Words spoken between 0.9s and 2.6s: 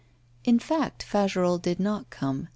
Fagerolles did not come.